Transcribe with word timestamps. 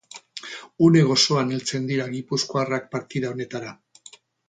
Une 0.87 1.03
gozoan 1.09 1.53
heltzen 1.57 1.87
dira 1.91 2.09
gipuzkoarrak 2.17 2.89
partida 2.97 3.35
honetara. 3.37 3.79